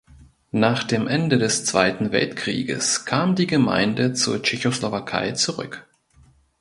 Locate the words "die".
3.35-3.45